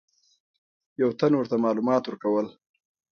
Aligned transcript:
یو 1.01 1.09
تن 1.19 1.31
ورته 1.35 1.55
معلومات 1.65 2.03
ورکول. 2.05 2.47